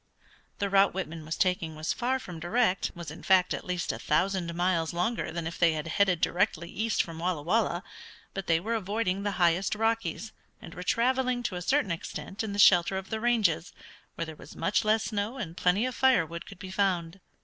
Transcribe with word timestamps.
The 0.57 0.67
route 0.67 0.95
Whitman 0.95 1.25
was 1.27 1.37
taking 1.37 1.75
was 1.75 1.93
far 1.93 2.17
from 2.17 2.39
direct, 2.39 2.91
was 2.95 3.11
in 3.11 3.21
fact 3.21 3.53
at 3.53 3.63
least 3.65 3.91
a 3.91 3.99
thousand 3.99 4.51
miles 4.55 4.93
longer 4.93 5.31
than 5.31 5.45
if 5.45 5.59
they 5.59 5.73
had 5.73 5.85
headed 5.85 6.21
directly 6.21 6.71
east 6.71 7.03
from 7.03 7.19
Walla 7.19 7.43
Walla, 7.43 7.83
but 8.33 8.47
they 8.47 8.59
were 8.59 8.73
avoiding 8.73 9.21
the 9.21 9.33
highest 9.37 9.75
Rockies, 9.75 10.31
and 10.59 10.73
were 10.73 10.81
traveling 10.81 11.43
to 11.43 11.55
a 11.55 11.61
certain 11.61 11.91
extent 11.91 12.43
in 12.43 12.51
the 12.51 12.57
shelter 12.57 12.97
of 12.97 13.11
the 13.11 13.19
ranges, 13.19 13.73
where 14.15 14.25
there 14.25 14.35
was 14.35 14.55
much 14.55 14.83
less 14.83 15.03
snow 15.03 15.37
and 15.37 15.55
plenty 15.55 15.85
of 15.85 15.93
fire 15.93 16.25
wood 16.25 16.47
could 16.47 16.57
be 16.57 16.71
found. 16.71 17.19